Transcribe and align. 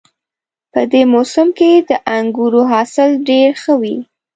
په 0.73 0.81
دې 0.91 1.01
موسم 1.13 1.47
کې 1.57 1.71
د 1.89 1.91
انګورو 2.17 2.61
حاصل 2.71 3.09
ډېر 3.29 3.49
ښه 3.61 3.73
وي 3.81 3.97